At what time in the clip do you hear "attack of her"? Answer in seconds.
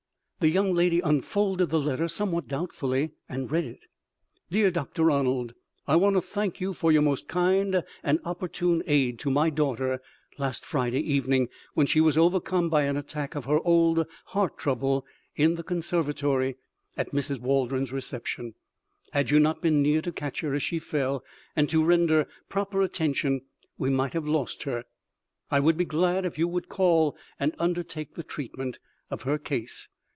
12.97-13.59